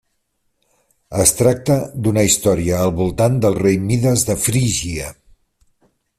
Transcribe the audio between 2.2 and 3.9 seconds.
història al voltant del rei